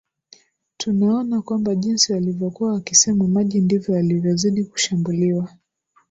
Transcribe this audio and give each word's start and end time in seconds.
tunaona 0.77 1.41
kwamba 1.41 1.75
jinsi 1.75 2.13
walivyokuwa 2.13 2.73
wakisema 2.73 3.27
maji 3.27 3.59
ndivyo 3.61 3.95
walivyozidi 3.95 4.63
kushambuliwa 4.63 5.49